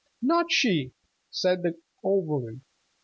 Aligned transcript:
"Not 0.23 0.51
she," 0.51 0.93
said 1.29 1.61
the 1.61 1.79
old 2.03 2.25
woman. 2.25 2.63